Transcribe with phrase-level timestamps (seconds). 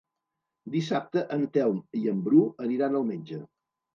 [0.75, 3.41] Dissabte en Telm i en Bru aniran al metge.